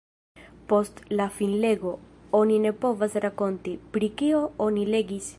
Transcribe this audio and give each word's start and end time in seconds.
Post 0.71 1.01
la 1.19 1.25
finlego, 1.35 1.91
oni 2.39 2.57
ne 2.63 2.71
povas 2.85 3.17
rakonti, 3.27 3.75
pri 3.97 4.11
kio 4.23 4.41
oni 4.69 4.87
legis. 4.97 5.29